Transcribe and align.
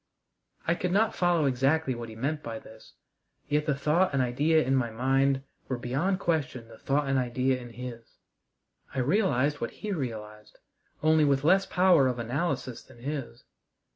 I 0.65 0.73
could 0.73 0.91
not 0.91 1.13
follow 1.13 1.45
exactly 1.45 1.93
what 1.93 2.09
he 2.09 2.15
meant 2.15 2.41
by 2.41 2.57
this, 2.57 2.93
yet 3.47 3.67
the 3.67 3.75
thought 3.75 4.13
and 4.13 4.19
idea 4.23 4.63
in 4.63 4.75
my 4.75 4.89
mind 4.89 5.43
were 5.67 5.77
beyond 5.77 6.19
question 6.19 6.67
the 6.69 6.79
thought 6.79 7.07
and 7.07 7.19
idea 7.19 7.59
in 7.61 7.69
his. 7.69 8.15
I 8.95 8.99
realized 8.99 9.61
what 9.61 9.69
he 9.85 9.91
realized, 9.91 10.57
only 11.03 11.23
with 11.23 11.43
less 11.43 11.67
power 11.67 12.07
of 12.07 12.17
analysis 12.17 12.81
than 12.81 12.97
his. 13.03 13.43